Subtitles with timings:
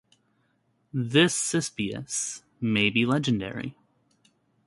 [0.91, 3.75] This Cispius may be legendary.